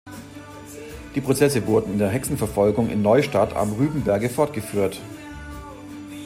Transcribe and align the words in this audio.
Die 1.13 1.21
Prozesse 1.21 1.67
wurden 1.67 1.93
in 1.93 1.99
der 1.99 2.09
Hexenverfolgung 2.09 2.89
in 2.89 3.03
Neustadt 3.03 3.55
am 3.55 3.71
Rübenberge 3.73 4.31
fortgeführt. 4.31 4.99